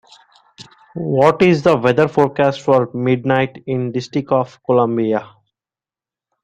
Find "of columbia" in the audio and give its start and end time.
4.31-5.29